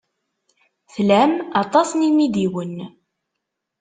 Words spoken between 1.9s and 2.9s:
n yimidiwen.